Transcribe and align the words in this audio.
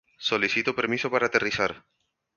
Solicito 0.27 0.71
permiso 0.79 1.07
para 1.11 1.27
aterrizar. 1.27 1.71